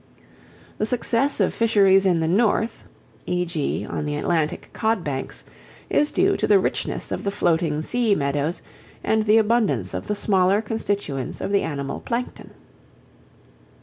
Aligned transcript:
The 0.79 0.87
success 0.87 1.39
of 1.39 1.53
fisheries 1.53 2.07
in 2.07 2.21
the 2.21 2.27
North, 2.27 2.85
e.g. 3.27 3.85
on 3.85 4.03
the 4.03 4.15
Atlantic 4.15 4.71
cod 4.73 5.03
banks, 5.03 5.43
is 5.91 6.09
due 6.09 6.35
to 6.37 6.47
the 6.47 6.57
richness 6.57 7.11
of 7.11 7.23
the 7.23 7.29
floating 7.29 7.83
sea 7.83 8.15
meadows 8.15 8.63
and 9.03 9.23
the 9.25 9.37
abundance 9.37 9.93
of 9.93 10.07
the 10.07 10.15
smaller 10.15 10.59
constituents 10.59 11.39
of 11.39 11.51
the 11.51 11.61
animal 11.61 11.99
Plankton. 11.99 12.49